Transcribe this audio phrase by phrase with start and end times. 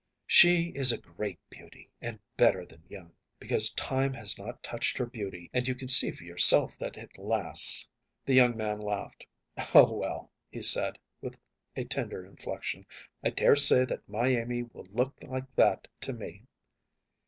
[0.01, 4.97] ‚ÄĚ “She is a great beauty, and better than young, because time has not touched
[4.97, 9.27] her beauty, and you can see for yourself that it lasts.‚ÄĚ The young man laughed.
[9.75, 11.39] “Oh, well,‚ÄĚ he said, with
[11.75, 12.87] a tender inflection,
[13.23, 16.47] “I dare say that my Amy will look like that to me.